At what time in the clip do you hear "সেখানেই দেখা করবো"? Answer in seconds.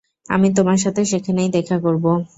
1.05-2.11